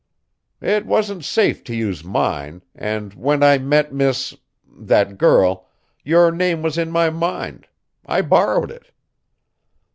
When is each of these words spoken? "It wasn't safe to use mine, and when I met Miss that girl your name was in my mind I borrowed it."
"It 0.63 0.87
wasn't 0.87 1.23
safe 1.23 1.63
to 1.65 1.75
use 1.75 2.03
mine, 2.03 2.63
and 2.73 3.13
when 3.13 3.43
I 3.43 3.59
met 3.59 3.93
Miss 3.93 4.35
that 4.67 5.15
girl 5.19 5.69
your 6.03 6.31
name 6.31 6.63
was 6.63 6.75
in 6.75 6.89
my 6.89 7.11
mind 7.11 7.67
I 8.07 8.23
borrowed 8.23 8.71
it." 8.71 8.89